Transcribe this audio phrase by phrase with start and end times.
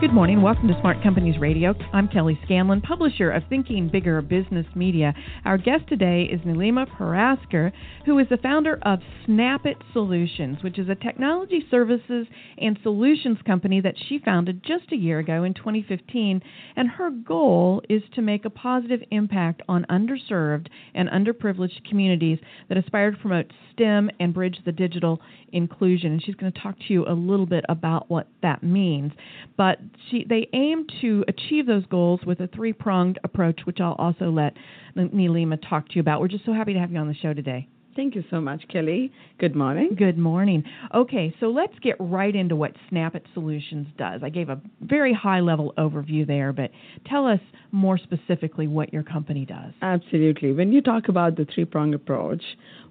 [0.00, 0.42] Good morning.
[0.42, 1.72] Welcome to Smart Companies Radio.
[1.92, 5.14] I'm Kelly Scanlon, publisher of Thinking Bigger Business Media.
[5.44, 7.72] Our guest today is Nilima Paraskar,
[8.04, 12.26] who is the founder of Snapit Solutions, which is a technology services
[12.58, 16.42] and solutions company that she founded just a year ago in 2015.
[16.76, 22.76] And her goal is to make a positive impact on underserved and underprivileged communities that
[22.76, 25.20] aspire to promote STEM and bridge the digital
[25.52, 26.12] inclusion.
[26.12, 29.12] And she's going to talk to you a little bit about what that means.
[29.56, 29.78] But
[30.10, 34.30] she, they aim to achieve those goals with a three pronged approach, which I'll also
[34.30, 34.54] let
[34.96, 36.20] Nilima talk to you about.
[36.20, 37.68] We're just so happy to have you on the show today.
[37.96, 39.12] Thank you so much, Kelly.
[39.38, 39.94] Good morning.
[39.96, 40.64] Good morning.
[40.92, 44.22] Okay, so let's get right into what Snapit Solutions does.
[44.24, 46.70] I gave a very high level overview there, but
[47.06, 47.38] tell us
[47.70, 49.72] more specifically what your company does.
[49.80, 50.52] Absolutely.
[50.52, 52.42] When you talk about the three prong approach,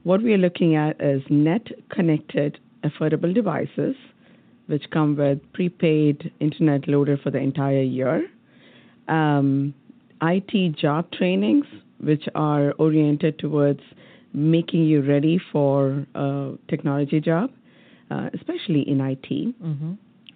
[0.04, 3.96] what we are looking at is net connected, affordable devices
[4.68, 8.28] which come with prepaid internet loader for the entire year,
[9.08, 9.74] um,
[10.22, 11.66] IT job trainings,
[12.00, 13.82] which are oriented towards
[14.34, 17.52] making you ready for a technology job,
[18.10, 19.94] uh, especially in IT, mm-hmm.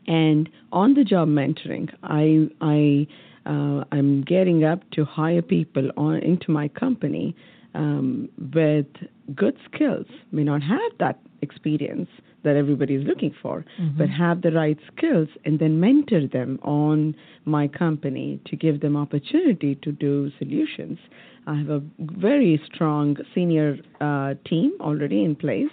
[0.08, 1.90] and on the job mentoring.
[2.04, 3.08] I I
[3.50, 7.36] uh, I'm getting up to hire people on into my company
[7.74, 8.88] um, with
[9.36, 10.06] good skills.
[10.32, 12.10] May not have that experience,
[12.44, 13.98] that everybody is looking for, mm-hmm.
[13.98, 17.16] but have the right skills and then mentor them on
[17.46, 20.98] my company to give them opportunity to do solutions.
[21.46, 25.72] I have a very strong senior uh, team already in place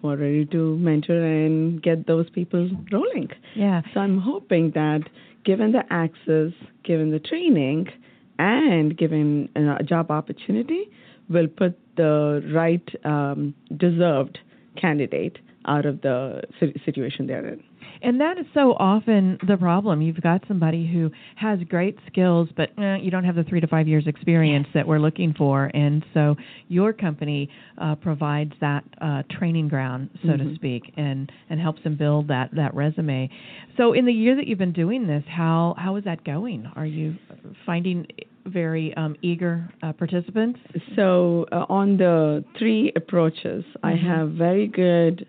[0.00, 3.28] who are ready to mentor and get those people rolling.
[3.54, 3.82] Yeah.
[3.92, 5.02] So I'm hoping that
[5.44, 6.52] given the access,
[6.84, 7.88] given the training,
[8.38, 10.88] and given a job opportunity,
[11.28, 14.38] we'll put the right um, deserved
[14.80, 16.42] candidate out of the
[16.84, 17.62] situation they're in.
[18.02, 20.00] And that is so often the problem.
[20.00, 23.66] You've got somebody who has great skills, but eh, you don't have the three to
[23.66, 25.70] five years experience that we're looking for.
[25.74, 26.36] And so
[26.68, 30.48] your company uh, provides that uh, training ground, so mm-hmm.
[30.48, 33.28] to speak, and, and helps them build that, that resume.
[33.76, 36.70] So in the year that you've been doing this, how, how is that going?
[36.76, 37.16] Are you
[37.66, 38.06] finding
[38.46, 40.58] very um, eager uh, participants?
[40.96, 43.86] So uh, on the three approaches, mm-hmm.
[43.86, 45.26] I have very good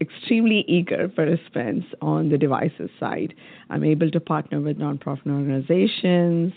[0.00, 3.34] extremely eager participants on the devices side.
[3.68, 6.52] I'm able to partner with nonprofit organizations.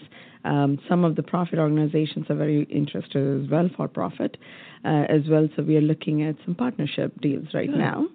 [0.45, 4.37] Um, some of the profit organizations are very interested as well for profit
[4.83, 5.47] uh, as well.
[5.55, 7.79] So we are looking at some partnership deals right Good.
[7.79, 8.07] now.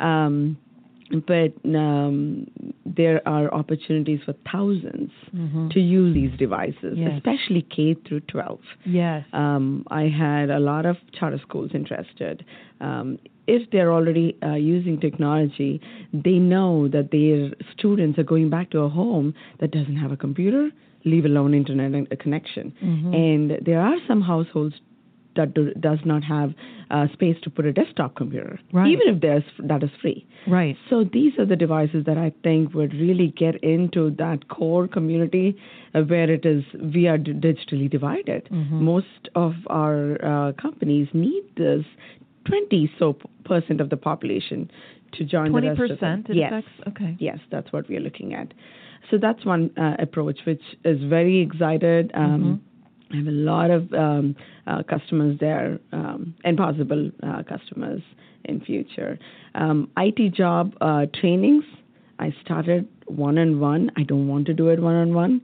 [0.00, 0.58] Um,
[1.26, 2.48] but um,
[2.84, 5.68] there are opportunities for 1000s mm-hmm.
[5.68, 7.12] to use these devices, yes.
[7.16, 8.58] especially K through 12.
[8.84, 9.24] Yes.
[9.32, 12.44] Um, I had a lot of charter schools interested.
[12.80, 15.80] Um, if they're already uh, using technology,
[16.12, 20.16] they know that their students are going back to a home that doesn't have a
[20.16, 20.70] computer,
[21.04, 22.74] leave alone internet connection.
[22.82, 23.14] Mm-hmm.
[23.14, 24.74] And there are some households
[25.36, 26.54] that do, does not have
[26.90, 28.88] uh, space to put a desktop computer, right.
[28.88, 30.26] even if there's that is free.
[30.46, 30.76] Right.
[30.88, 35.56] So these are the devices that I think would really get into that core community
[35.94, 36.64] uh, where it is
[36.94, 38.48] we are d- digitally divided.
[38.50, 38.84] Mm-hmm.
[38.84, 41.84] Most of our uh, companies need this
[42.46, 44.70] 20 so percent of the population
[45.12, 46.24] to join 20% the rest of them.
[46.28, 46.52] yes.
[46.52, 46.88] Affects?
[46.88, 47.16] Okay.
[47.18, 48.52] Yes, that's what we are looking at.
[49.10, 52.10] So that's one uh, approach, which is very excited.
[52.14, 52.66] Um, mm-hmm
[53.12, 54.34] I have a lot of um,
[54.66, 58.02] uh, customers there um, and possible uh, customers
[58.44, 59.18] in future.
[59.54, 61.64] Um, IT job uh, trainings.
[62.18, 63.92] I started one on one.
[63.96, 65.40] I don't want to do it one on one.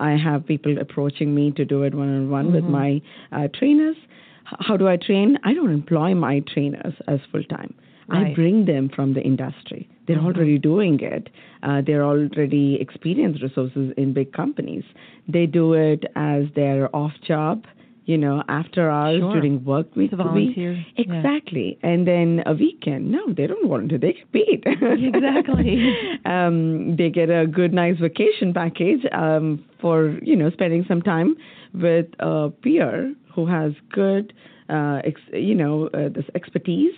[0.00, 3.02] I have people approaching me to do it one on one with my
[3.32, 3.96] uh, trainers.
[4.44, 5.38] How do I train?
[5.44, 7.74] I don't employ my trainers as full time.
[8.08, 8.32] Right.
[8.32, 9.88] I bring them from the industry.
[10.06, 10.26] They're mm-hmm.
[10.26, 11.30] already doing it.
[11.62, 14.84] Uh, they're already experienced resources in big companies.
[15.26, 17.64] They do it as their off job
[18.06, 19.32] you know, after hours Sure.
[19.32, 20.10] during work week.
[20.12, 20.86] Volunteer, week.
[20.96, 21.16] yeah.
[21.16, 21.78] Exactly.
[21.82, 23.10] And then a weekend.
[23.10, 23.98] No, they don't want to.
[23.98, 24.64] They get paid.
[25.14, 25.94] Exactly.
[26.26, 31.34] um, they get a good, nice vacation package um, for, you know, spending some time
[31.72, 34.32] with a peer who has good,
[34.68, 36.94] uh, ex- you know, uh, this expertise,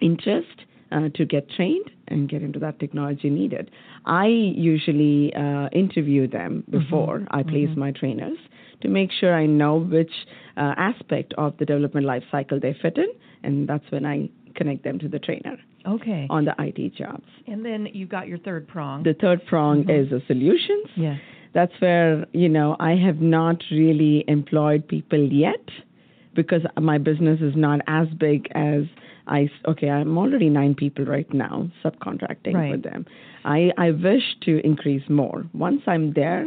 [0.00, 3.70] interest uh, to get trained and get into that technology needed.
[4.04, 8.38] I usually uh, interview them before I place my trainers
[8.82, 10.12] to make sure I know which
[10.56, 13.08] uh, aspect of the development life cycle they fit in,
[13.42, 16.26] and that's when I connect them to the trainer okay.
[16.30, 17.26] on the IT jobs.
[17.46, 19.02] And then you've got your third prong.
[19.02, 20.88] The third prong is the solutions.
[20.96, 21.18] yes.
[21.56, 25.66] That's where, you know, I have not really employed people yet
[26.34, 28.82] because my business is not as big as
[29.26, 32.72] I, okay, I'm already nine people right now subcontracting Right.
[32.72, 33.06] with them.
[33.46, 35.46] I, I wish to increase more.
[35.54, 36.44] Once I'm there,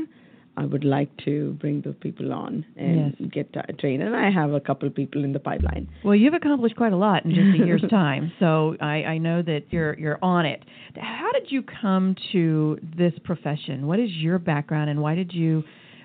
[0.59, 3.29] I would like to bring those people on and Yes.
[3.31, 4.03] get uh, trained.
[4.03, 5.87] And I have a couple of people in the pipeline.
[6.03, 9.41] Well, you've accomplished quite a lot in just a year's time, so I, I know
[9.41, 10.61] that you're you're on it.
[10.95, 13.87] How did you come to this profession?
[13.87, 15.63] What is your background, and why did you,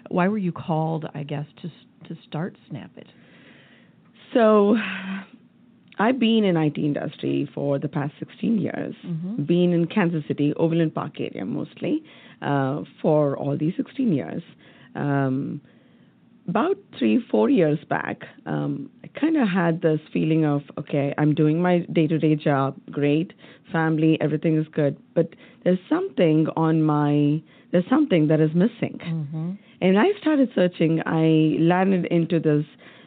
[0.09, 1.05] why were you called?
[1.15, 1.69] I guess to
[2.09, 3.09] to start Snap It.
[4.35, 4.77] So
[5.99, 8.95] I've been in IT industry for the past 16 years.
[9.47, 12.03] Been in Kansas City, Overland Park area mostly,
[12.43, 14.43] uh, for all these 16 years.
[14.95, 15.61] Um,
[16.49, 21.35] about three, four years back, um, I kind of had this feeling of, okay, I'm
[21.35, 23.33] doing my day to day job, great,
[23.73, 25.31] family, everything is good, but
[25.65, 27.43] there's something on my,
[27.73, 29.01] there's something that is missing.
[29.81, 31.01] And I started searching.
[31.07, 32.65] I landed into this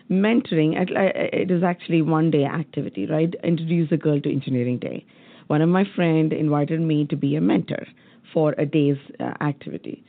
[0.10, 0.76] mentoring.
[0.76, 0.90] It
[1.34, 3.34] it is actually one day activity, right?
[3.44, 5.06] Introduce a girl to engineering day.
[5.48, 7.86] One of my friend invited me to be a mentor
[8.34, 10.04] for a day's uh, activity.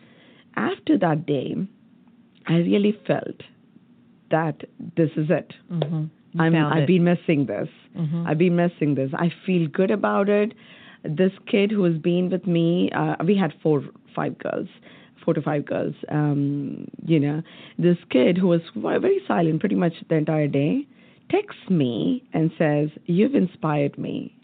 [0.56, 1.54] After that day,
[2.46, 3.42] I really felt
[4.30, 4.62] that
[4.96, 5.52] this is it.
[5.70, 6.40] Mm-hmm.
[6.40, 6.86] I'm, I've it.
[6.86, 7.68] been missing this.
[7.96, 8.26] Mhm.
[8.26, 9.10] I've been missing this.
[9.14, 10.52] I feel good about it.
[11.04, 13.82] This kid who has been with me, uh, we had four,
[14.14, 14.68] five girls,
[15.24, 15.94] four to five girls.
[16.10, 17.42] Um, you know,
[17.78, 20.86] this kid who was very silent pretty much the entire day
[21.30, 24.34] texts me and says, "You've inspired me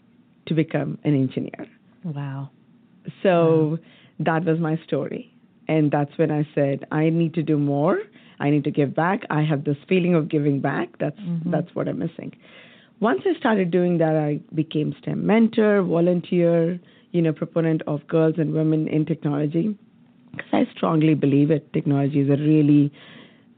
[0.47, 1.67] to become an engineer."
[2.03, 2.49] Wow.
[3.23, 3.77] So
[4.19, 5.31] that was my story.
[5.67, 7.99] And that's when I said, I need to do more.
[8.39, 9.21] I need to give back.
[9.29, 10.89] I have this feeling of giving back.
[10.99, 12.35] That's that's what I'm missing.
[12.99, 16.79] Once I started doing that, I became STEM mentor, volunteer,
[17.11, 19.77] you know, proponent of girls and women in technology.
[20.31, 21.71] Because I strongly believe it.
[21.73, 22.91] Technology is a really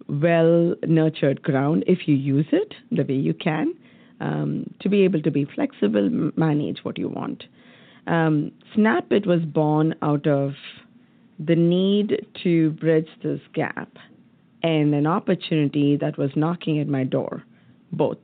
[0.07, 3.73] well nurtured ground if you use it the way you can
[4.19, 7.44] um, to be able to be flexible, manage what you want.
[8.07, 10.54] Um, Snapit was born out of
[11.39, 13.89] the need to bridge this gap
[14.63, 17.44] and an opportunity that was knocking at my door,
[17.92, 18.18] both.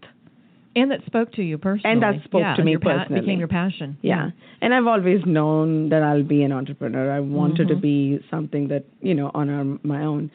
[0.76, 1.94] And that spoke to you personally.
[1.94, 3.22] And that spoke yeah, to me your pa- personally.
[3.22, 3.98] Became your passion.
[4.02, 4.32] Yeah.
[4.62, 7.12] And I've always known that I'll be an entrepreneur.
[7.12, 7.76] I wanted Mm-hmm.
[7.76, 10.32] to be something that, you know, on our, my own.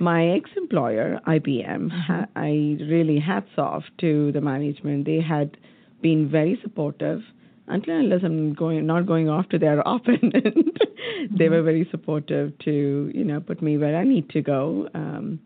[0.00, 1.88] My ex employer, IBM, Mm-hmm.
[1.90, 5.04] ha- I really hats off to the management.
[5.06, 5.56] They had
[6.02, 7.20] been very supportive
[7.68, 10.34] until and unless I'm going not going off to their opponent.
[10.34, 11.36] Mm-hmm.
[11.36, 14.88] they were very supportive to, you know, put me where I need to go.
[14.94, 15.40] Um,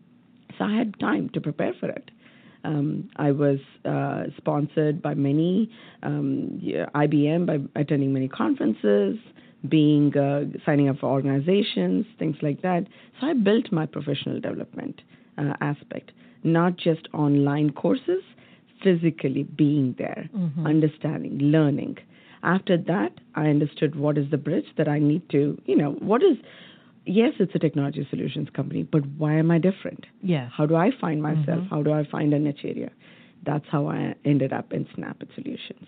[0.57, 2.11] so I had time to prepare for it.
[2.63, 5.71] Um, I was uh, sponsored by many
[6.03, 6.61] um,
[6.95, 9.17] IBM by attending many conferences,
[9.67, 12.85] being uh, signing up for organizations, things like that.
[13.19, 15.01] So I built my professional development
[15.37, 16.11] uh, aspect,
[16.43, 18.23] not just online courses,
[18.83, 20.29] physically being there,
[20.65, 21.97] understanding, learning.
[22.43, 26.23] After that, I understood what is the bridge that I need to, you know, what
[26.23, 26.37] is,
[27.05, 30.05] yes, it's a technology solutions company, but why am I different?
[30.21, 30.49] Yeah.
[30.49, 31.45] How do I find myself?
[31.47, 31.75] Mm-hmm.
[31.75, 32.91] How do I find a niche area?
[33.45, 35.87] That's how I ended up in Snap Solutions.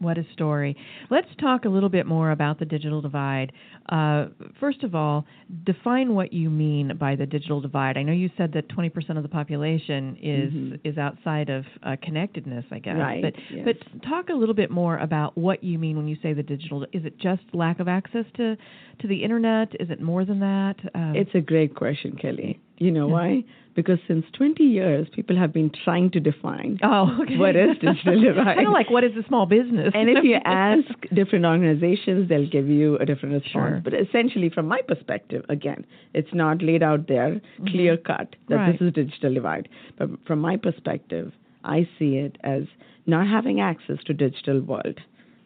[0.00, 0.76] What a story.
[1.10, 3.52] Let's talk a little bit more about the digital divide.
[3.88, 4.26] Uh,
[4.60, 5.24] first of all,
[5.64, 7.96] define what you mean by the digital divide.
[7.96, 12.64] I know you said that 20% of the population is is outside of uh, connectedness,
[12.70, 12.92] I guess.
[12.94, 13.00] Mm-hmm.
[13.00, 13.64] Right, But yes.
[13.64, 16.84] but talk a little bit more about what you mean when you say the digital.
[16.92, 18.56] Is it just lack of access to
[19.00, 19.68] to the internet?
[19.80, 20.76] Is it more than that?
[20.94, 22.60] Um, It's a great question, Kelly.
[22.78, 23.44] You know why?
[23.74, 27.36] Because since 20 years, people have been trying to define oh, okay.
[27.36, 28.56] what is digital divide.
[28.56, 29.92] kind of like what is a small business?
[29.94, 33.52] and if you ask different organizations, they'll give you a different response.
[33.52, 33.80] Sure.
[33.84, 37.66] But essentially, from my perspective, again, it's not laid out there, mm-hmm.
[37.68, 38.78] clear cut, that Right.
[38.78, 39.68] this is digital divide.
[39.96, 41.32] But from my perspective,
[41.64, 42.62] I see it as
[43.06, 45.00] not having access to digital world,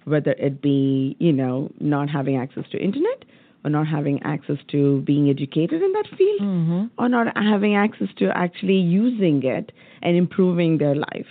[0.04, 3.24] whether it be, you know, not having access to internet
[3.64, 6.84] or not having access to being educated in that field Mm-hmm.
[6.98, 11.26] or not having access to actually using it and improving their life.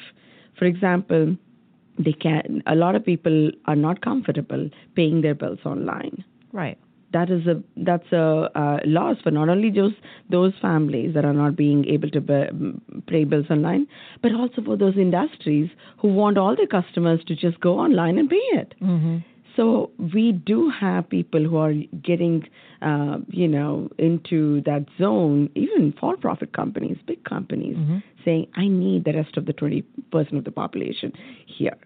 [0.58, 1.36] For example,
[2.00, 6.24] they can a lot of people are not comfortable paying their bills online.
[6.54, 6.78] Right.
[7.14, 9.96] That is a that's a uh, loss for not only just
[10.30, 12.44] those families that are not being able to be,
[13.08, 13.86] pay bills online,
[14.22, 18.30] but also for those industries who want all their customers to just go online and
[18.30, 18.74] pay it.
[18.82, 19.18] Mm-hmm.
[19.56, 22.48] So we do have people who are getting,
[22.82, 27.76] uh, you know, into that zone, even for-profit companies, big companies,
[28.24, 29.82] saying, "I need the rest of the 20
[30.12, 31.12] percent of the population
[31.46, 31.78] here."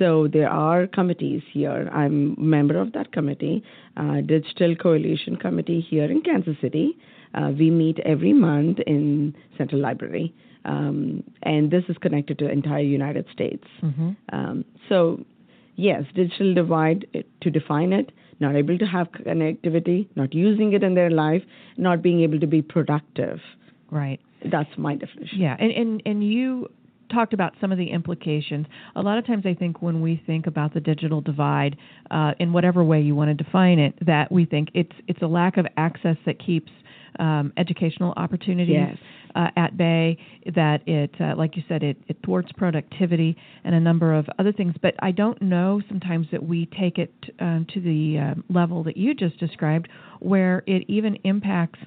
[0.00, 1.90] So there are committees here.
[1.92, 3.62] I'm a member of that committee,
[3.98, 6.96] uh, Digital Coalition Committee here in Kansas City.
[7.34, 12.50] Uh, we meet every month in Central Library, um, and this is connected to the
[12.50, 13.66] entire United States.
[13.82, 14.10] Mm-hmm.
[14.32, 15.24] Um, so,
[15.80, 20.82] yes, digital divide, eh, to define it, not able to have connectivity, not using it
[20.82, 21.42] in their life,
[21.76, 23.38] not being able to be productive.
[23.90, 24.20] Right.
[24.50, 25.38] That's my definition.
[25.38, 26.68] Yeah, and, and and you
[27.12, 28.66] talked about some of the implications.
[28.96, 31.76] A lot of times, I think when we think about the digital divide,
[32.10, 35.26] uh, in whatever way you want to define it, that we think it's it's a
[35.26, 36.70] lack of access that keeps
[37.18, 38.96] um, educational opportunities Yes.
[39.34, 40.16] uh, at bay.
[40.54, 44.52] That it, uh, like you said, it, it thwarts productivity and a number of other
[44.52, 44.74] things.
[44.80, 48.96] But I don't know sometimes that we take it um, to the uh, level that
[48.96, 49.88] you just described,
[50.20, 51.78] where it even impacts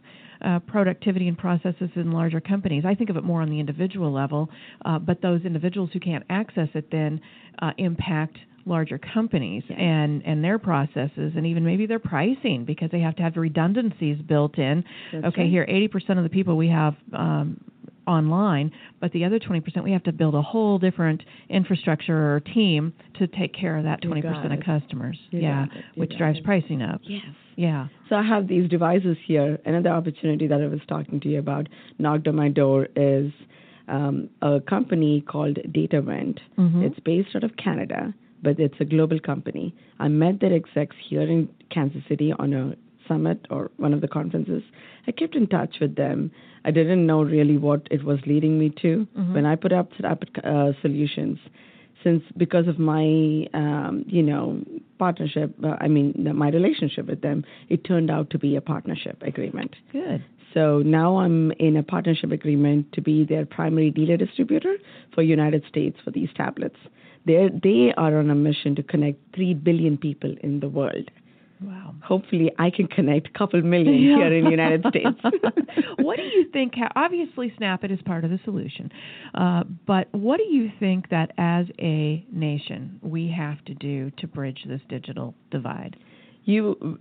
[0.43, 2.83] uh, productivity and processes in larger companies.
[2.85, 4.49] I think of it more on the individual level,
[4.85, 7.21] uh, but those individuals who can't access it then
[7.61, 12.99] uh, impact larger companies and and their processes and even maybe their pricing because they
[12.99, 14.83] have to have redundancies built in.
[15.11, 15.49] That's okay, right.
[15.49, 17.59] here 80% of the people we have um,
[18.07, 22.93] online, but the other 20% we have to build a whole different infrastructure or team
[23.19, 25.17] to take care of that 20% of customers.
[25.31, 25.83] You yeah, got it.
[25.95, 26.43] You which drives it.
[26.43, 27.01] pricing up.
[27.03, 27.23] Yes.
[27.55, 27.87] Yeah.
[28.09, 29.59] So I have these devices here.
[29.65, 31.67] Another opportunity that I was talking to you about
[31.99, 33.31] knocked on my door is
[33.87, 36.39] um, a company called DataWind.
[36.57, 36.83] Mhm.
[36.83, 39.73] It's based out of Canada, but it's a global company.
[39.99, 42.75] I met their execs here in Kansas City on a
[43.07, 44.63] summit or one of the conferences.
[45.07, 46.31] I kept in touch with them.
[46.65, 50.23] I didn't know really what it was leading me to when I put up up
[50.43, 51.39] uh, solutions.
[52.03, 54.61] Since because of my um, you know
[54.99, 59.21] partnership, uh, I mean my relationship with them, it turned out to be a partnership
[59.21, 59.75] agreement.
[59.91, 60.23] Good.
[60.53, 64.77] So now I'm in a partnership agreement to be their primary dealer distributor
[65.13, 66.77] for United States for these tablets.
[67.25, 71.09] They they are on a mission to connect three billion people in the world.
[71.61, 71.95] Wow.
[72.03, 74.17] Hopefully, I can connect a couple million Yeah.
[74.17, 75.17] here in the United States.
[75.99, 76.73] what do you think?
[76.97, 78.91] Obviously, Snap It is part of the solution,
[79.35, 84.27] uh, but what do you think that as a nation we have to do to
[84.27, 85.95] bridge this digital divide?
[86.45, 86.99] you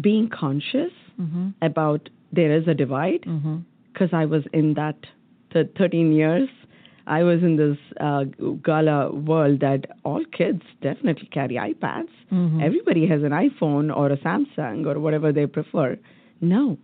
[0.00, 1.50] being conscious Mm-hmm.
[1.62, 3.58] about there is a divide Mm-hmm.
[3.92, 4.96] because I was in that
[5.52, 6.48] th- 13 years.
[7.06, 8.24] I was in this uh,
[8.64, 12.08] gala world that all kids definitely carry iPads.
[12.32, 12.62] Mhm.
[12.62, 15.98] Everybody has an iPhone or a Samsung or whatever they prefer.
[16.40, 16.78] No,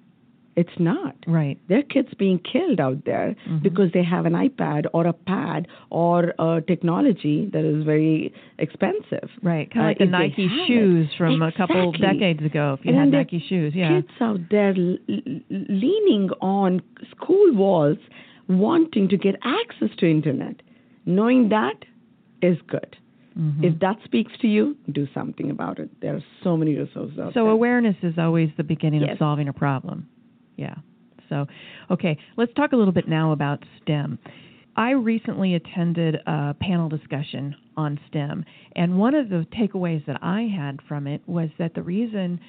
[0.57, 1.17] it's not.
[1.27, 1.57] Right.
[1.69, 3.63] There are kids being killed out there Mhm.
[3.63, 9.31] because they have an iPad or a pad or a technology that is very expensive.
[9.43, 9.71] Right.
[9.71, 10.67] Kind of Uh, like the Nike have it.
[10.67, 12.19] shoes from a couple Exactly.
[12.19, 12.77] decades ago.
[12.79, 13.89] If you And had then there are Nike shoes, yeah.
[14.03, 14.99] Kids out there l-
[15.49, 17.99] leaning on school walls,
[18.59, 20.57] wanting to get access to internet.
[21.07, 21.85] Knowing that
[22.43, 22.97] is good.
[23.39, 23.63] Mhm.
[23.65, 25.89] If that speaks to you, do something about it.
[26.01, 27.53] There are so many resources out So there.
[27.53, 30.09] awareness is always the beginning of solving a problem.
[30.57, 30.75] Yeah.
[31.29, 31.47] So,
[31.91, 34.19] okay, let's talk a little bit now about STEM.
[34.77, 40.43] I recently attended a panel discussion on STEM, and one of the takeaways that I
[40.43, 42.41] had from it was that the reason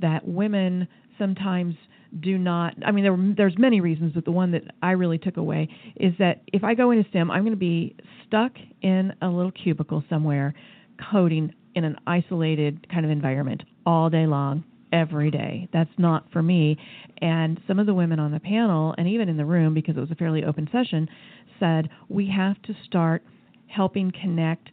[0.00, 0.88] that women
[1.18, 1.74] sometimes
[2.18, 5.18] do not I mean there were, there's many reasons but the one that I really
[5.18, 8.52] took away is that if I go into STEM I'm going to be stuck
[8.82, 10.54] in a little cubicle somewhere
[11.10, 15.68] coding in an isolated kind of environment all day long every day.
[15.72, 16.76] That's not for me.
[17.20, 20.00] And some of the women on the panel and even in the room because it
[20.00, 21.08] was a fairly open session
[21.58, 23.22] said we have to start
[23.66, 24.70] helping connect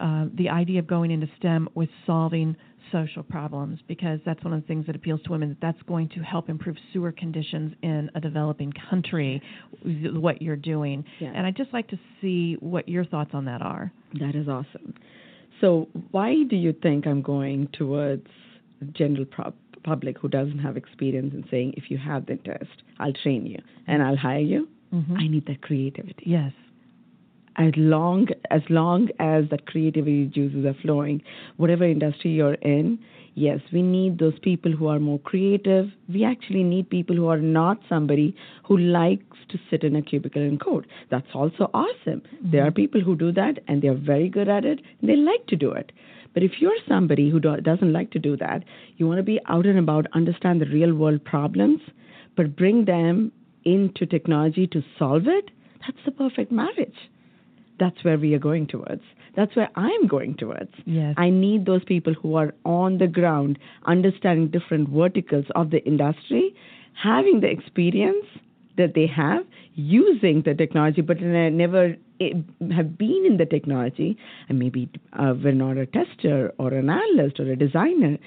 [0.00, 2.56] uh, the idea of going into STEM with solving
[2.92, 6.08] social problems because that's one of the things that appeals to women that that's going
[6.10, 9.42] to help improve sewer conditions in a developing country
[9.84, 11.32] what you're doing Yeah.
[11.34, 14.94] and i'd just like to see what your thoughts on that are That is awesome.
[15.60, 18.26] So, why do you think I'm going towards
[18.92, 19.52] general pro-
[19.84, 23.58] public who doesn't have experience and saying, if you have the interest, I'll train you
[23.86, 24.68] and I'll hire you?
[24.92, 25.18] Mhm.
[25.22, 26.22] I need that creativity.
[26.26, 26.52] yes
[27.56, 31.20] As long as long as that creativity juices are flowing,
[31.56, 32.98] whatever industry you're in,
[33.34, 35.86] Yes, we need those people who are more creative.
[36.12, 40.42] We actually need people who are not somebody who likes to sit in a cubicle
[40.42, 40.86] and code.
[41.10, 42.22] That's also awesome.
[42.42, 42.68] There mm-hmm.
[42.68, 45.56] are people who do that and they're very good at it and they like to
[45.56, 45.92] do it.
[46.34, 48.64] But if you're somebody who do- doesn't like to do that,
[48.96, 51.80] you want to be out and about, understand the real world problems,
[52.36, 53.32] but bring them
[53.64, 57.10] into technology to solve it, that's the perfect marriage.
[57.80, 59.02] That's where we are going towards.
[59.34, 60.72] That's where I'm going towards.
[60.84, 61.14] Yes.
[61.16, 66.54] I need those people who are on the ground, understanding different verticals of the industry,
[67.02, 68.26] having the experience
[68.76, 72.32] that they have, using the technology, but ne- never eh,
[72.74, 74.16] have been in the technology,
[74.48, 78.18] and maybe uh, we're not a tester or an analyst or a designer.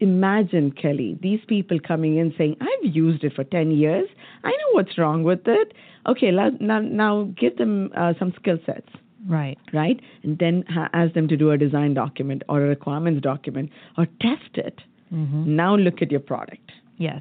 [0.00, 4.08] Imagine, Kelly, these people coming in saying, I've used it for 10 years.
[4.42, 5.72] I know what's wrong with it.
[6.08, 8.88] Okay, now, now give them uh, some skill sets
[9.28, 9.56] Right.
[9.72, 10.00] right?
[10.24, 14.06] And then ha- ask them to do a design document or a requirements document or
[14.20, 14.80] test it.
[15.14, 15.54] Mm-hmm.
[15.54, 16.72] Now look at your product.
[16.98, 17.20] Yes,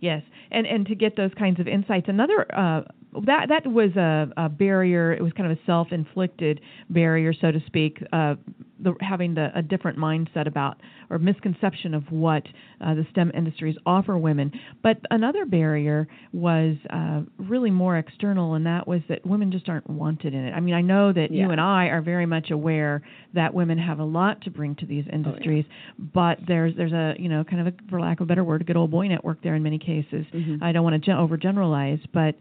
[0.00, 2.06] yes, and and to get those kinds of insights.
[2.08, 2.82] Another uh,
[3.26, 5.12] that that was a, a barrier.
[5.12, 8.02] It was kind of a self-inflicted barrier, so to speak.
[8.12, 8.34] Uh,
[8.82, 10.78] the, having the, a different mindset about
[11.10, 12.44] or misconception of what
[12.80, 14.52] uh, the STEM industries offer women.
[14.82, 19.88] But another barrier was uh, really more external, and that was that women just aren't
[19.90, 20.52] wanted in it.
[20.52, 23.02] I mean, I know that you and I are very much aware
[23.34, 25.64] that women have a lot to bring to these industries,
[25.98, 28.60] but there's there's a you know kind of a for lack of a better word,
[28.62, 30.24] a good old boy network there in many cases.
[30.62, 32.36] I don't want to gen- overgeneralize, but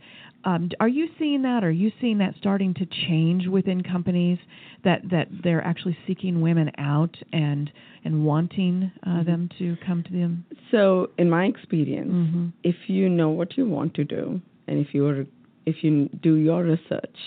[0.46, 1.64] um, are you seeing that?
[1.64, 4.38] Are you seeing that starting to change within companies
[4.84, 7.70] that that they're actually seeking women out and
[8.06, 10.46] and wanting uh, them to come to them?
[10.72, 12.48] So, in my experience, Mm-hmm.
[12.64, 15.26] if you know what you want to do and if you're
[15.66, 17.18] if you do your research,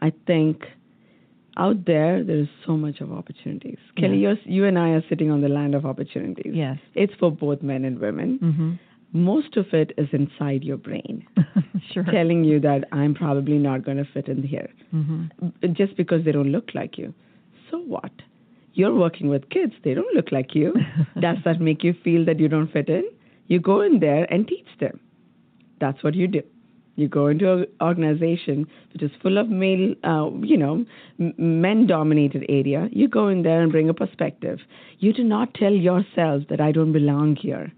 [0.00, 0.62] I think
[1.58, 3.78] out there there is so much of opportunities.
[3.98, 4.34] Kelly, Yeah.
[4.46, 6.52] you and I are sitting on the land of opportunities.
[6.54, 6.78] Yes.
[6.94, 8.38] It's for both men and women.
[8.42, 8.72] Mm-hmm.
[9.14, 11.26] Most of it is inside your brain,
[11.92, 12.04] sure.
[12.04, 14.68] telling you that I'm probably not going to fit in here.
[14.94, 15.72] Mm-hmm.
[15.72, 17.14] just because they don't look like you.
[17.70, 18.12] So what?
[18.74, 20.74] You're working with kids, they don't look like you.
[21.20, 23.04] Does that make you feel that you don't fit in?
[23.46, 25.00] You go in there and teach them.
[25.80, 26.42] That's what you do.
[26.96, 30.84] You go into an organization which is full of male, uh, you know,
[31.18, 32.88] men-dominated area.
[32.92, 34.58] You go in there and bring a perspective.
[34.98, 37.72] You do not tell yourself that I don't belong here.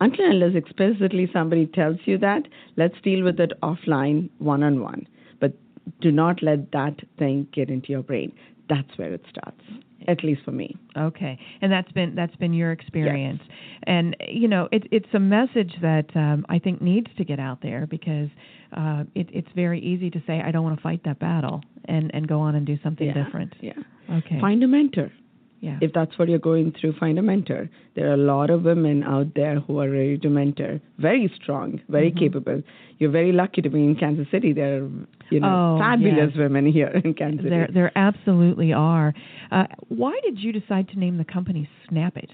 [0.00, 2.42] Until and unless explicitly somebody tells you that,
[2.76, 5.06] let's deal with it offline, one-on-one.
[5.40, 5.52] But
[6.00, 8.32] do not let that thing get into your brain.
[8.68, 9.60] That's where it starts,
[10.08, 10.76] at least for me.
[10.98, 13.40] Okay, and that's been that's been your experience,
[13.84, 17.62] and you know it's it's a message that um, I think needs to get out
[17.62, 18.28] there because
[18.76, 22.12] uh, it, it's very easy to say I don't want to fight that battle and
[22.12, 23.24] and go on and do something yeah.
[23.24, 23.54] different.
[23.60, 23.72] Yeah.
[24.10, 24.40] Okay.
[24.40, 25.12] Find a mentor.
[25.60, 25.78] Yeah.
[25.80, 27.68] If that's what you're going through, find a mentor.
[27.94, 30.80] There are a lot of women out there who are ready to mentor.
[30.98, 32.18] Very strong, very Mm-hmm.
[32.18, 32.62] capable.
[32.98, 34.52] You're very lucky to be in Kansas City.
[34.52, 34.88] There are,
[35.30, 36.38] you know, Oh, fabulous yes.
[36.38, 37.50] women here in Kansas City.
[37.50, 39.14] there there absolutely are.
[39.50, 42.30] Uh, why did you decide to name the company Snap It?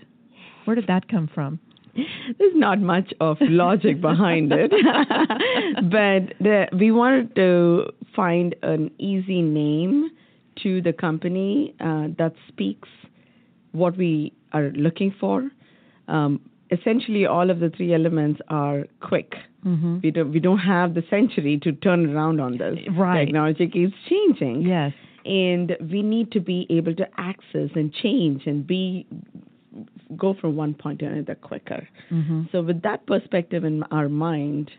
[0.64, 1.58] Where did that come from?
[1.94, 4.70] There's not much of logic behind it,
[5.96, 10.10] but the, we wanted to find an easy name
[10.62, 12.88] to the company uh, that speaks
[13.72, 15.50] what we are looking for.
[16.08, 19.34] Um, essentially, all of the three elements are quick.
[19.66, 19.98] Mm-hmm.
[20.02, 22.78] We don't we don't have the century to turn around on this.
[22.96, 23.24] Right.
[23.26, 24.92] Technology keeps changing Yes.
[25.24, 29.06] and we need to be able to access and change and be
[30.16, 31.88] go from one point to another quicker.
[32.10, 32.42] Mm-hmm.
[32.52, 34.70] So with that perspective in our mind,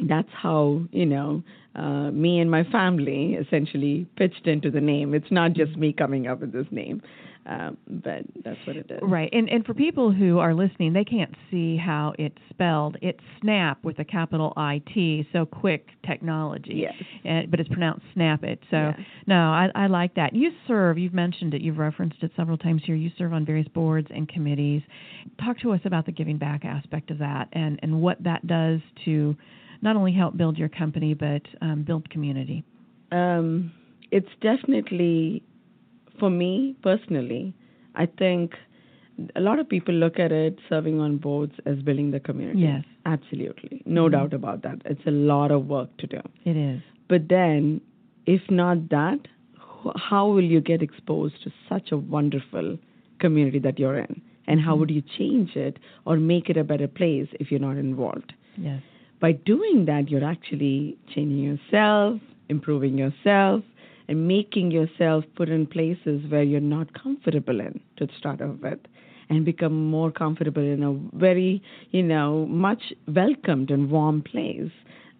[0.00, 1.42] that's how you know
[1.74, 5.14] uh, me and my family essentially pitched into the name.
[5.14, 7.02] It's not just me coming up with this name,
[7.46, 9.00] um, but that's what it is.
[9.02, 12.96] Right, and and for people who are listening, they can't see how it's spelled.
[13.02, 16.84] It's Snap with a capital I T, so quick technology.
[16.86, 16.94] Yes.
[17.24, 18.60] And, but it's pronounced Snap It.
[18.70, 18.96] So Yeah.
[19.26, 20.34] no, I, I like that.
[20.34, 20.98] You serve.
[20.98, 21.62] You've mentioned it.
[21.62, 22.94] You've referenced it several times here.
[22.94, 24.82] You serve on various boards and committees.
[25.44, 28.80] Talk to us about the giving back aspect of that, and and what that does
[29.04, 29.36] to
[29.80, 32.62] not only help build your company but um, build community.
[33.10, 33.72] Um,
[34.10, 35.42] it's definitely,
[36.22, 36.50] for me
[36.82, 37.52] personally,
[38.02, 38.54] I think
[39.36, 42.60] a lot of people look at it serving on boards as building the community.
[42.60, 42.84] Yes.
[43.14, 43.82] Absolutely.
[43.84, 44.12] No Mhm.
[44.16, 44.82] doubt about that.
[44.92, 46.20] It's a lot of work to do.
[46.52, 46.80] It is.
[47.14, 47.80] But then,
[48.36, 49.26] if not that,
[50.10, 52.78] how will you get exposed to such a wonderful
[53.18, 54.14] community that you're in?
[54.46, 57.76] And how would you change it or make it a better place if you're not
[57.88, 58.32] involved?
[58.70, 58.82] Yes.
[59.26, 62.20] by doing that, you're actually changing yourself,
[62.54, 63.62] improving yourself,
[64.12, 68.80] and making yourself put in places where you're not comfortable in to start off with.
[69.32, 74.70] and become more comfortable in a very, you know, much welcomed and warm place.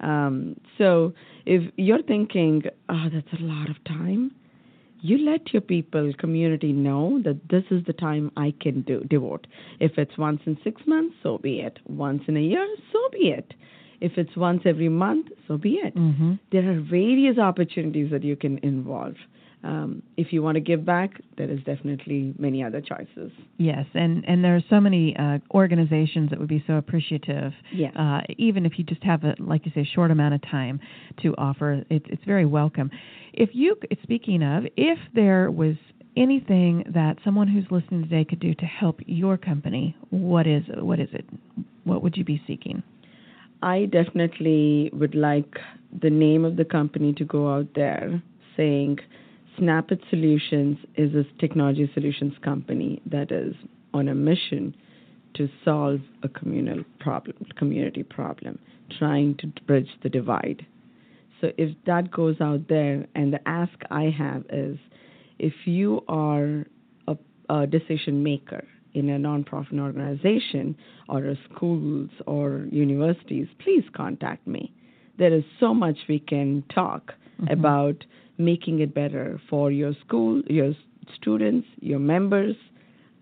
[0.00, 1.14] Um, so
[1.46, 4.32] if you're thinking, oh, that's a lot of time,
[5.00, 9.46] you let your people, community know that this is the time I can do devote.
[9.80, 11.78] If it's once in six months, so be it.
[11.88, 13.54] Once in a year, so be it.
[14.02, 15.94] If it's once every month, so be it.
[15.94, 16.32] Mm-hmm.
[16.50, 19.14] There are various opportunities that you can involve.
[19.64, 23.30] Um, if you want to give back, there is definitely many other choices.
[23.58, 27.52] Yes, and and there are so many uh, organizations that would be so appreciative.
[27.72, 27.94] Yes.
[27.96, 30.80] Uh, even if you just have a like you say short amount of time
[31.22, 32.90] to offer, it's it's very welcome.
[33.32, 35.76] If you speaking of, if there was
[36.16, 40.98] anything that someone who's listening today could do to help your company, what is what
[40.98, 41.24] is it?
[41.84, 42.82] What would you be seeking?
[43.62, 45.56] I definitely would like
[46.00, 48.20] the name of the company to go out there
[48.56, 48.98] saying
[49.58, 53.54] Snapit Solutions is a technology solutions company that is
[53.94, 54.74] on a mission
[55.34, 58.58] to solve a communal problem, community problem,
[58.98, 60.66] trying to bridge the divide.
[61.40, 64.78] So if that goes out there, and the ask I have is,
[65.38, 66.64] if you are
[67.08, 67.16] a,
[67.48, 70.76] a decision maker in a nonprofit organization
[71.08, 74.72] or a schools or universities, please contact me.
[75.18, 77.58] There is so much we can talk Mm-hmm.
[77.58, 78.04] about
[78.38, 80.74] making it better for your school, your
[81.16, 82.54] students, your members.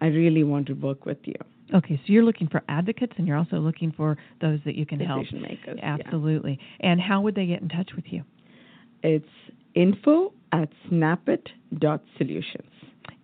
[0.02, 1.36] I really want to work with you.
[1.72, 4.98] Okay, so you're looking for advocates, and you're also looking for those that you can
[5.00, 5.22] help.
[5.22, 5.76] Decision makers.
[5.78, 5.96] yeah.
[6.04, 6.58] Absolutely.
[6.80, 8.24] And how would they get in touch with you?
[9.04, 9.24] It's
[9.74, 12.72] info at snapit.solutions.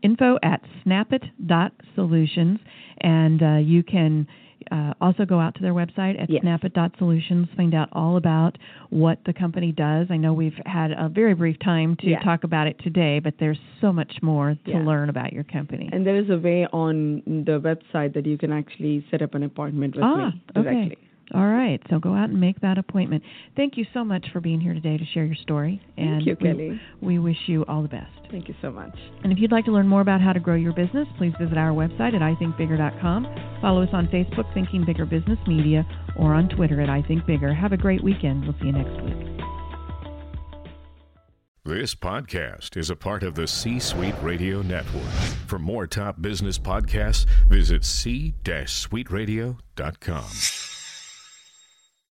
[0.02, 2.58] Info at snapit.solutions,
[3.00, 4.26] and uh, you can
[4.72, 6.42] uh, also go out to their website at Yes.
[6.44, 8.56] snapit.solutions, find out all about
[8.90, 10.08] what the company does.
[10.10, 12.20] I know we've had a very brief time to Yeah.
[12.20, 14.82] talk about it today, but there's so much more to Yeah.
[14.82, 15.88] learn about your company.
[15.92, 19.44] And there is a way on the website that you can actually set up an
[19.44, 20.82] appointment with Ah, me directly.
[20.86, 20.96] okay.
[21.34, 23.24] All right, so go out and make that appointment.
[23.56, 25.80] Thank you so much for being here today to share your story.
[25.96, 28.12] Thank and you, we- we wish you all the best.
[28.30, 28.96] Thank you so much.
[29.24, 31.58] And if you'd like to learn more about how to grow your business, please visit
[31.58, 33.26] our website at ithinkbigger.com.
[33.60, 35.84] Follow us on Facebook, Thinking Bigger Business Media,
[36.16, 37.52] or on Twitter at ithinkbigger.
[37.54, 38.44] Have a great weekend.
[38.44, 39.16] We'll see you next week.
[41.64, 45.02] This podcast is a part of the C Suite Radio Network.
[45.48, 50.75] For more top business podcasts, visit c-suiteradio.com.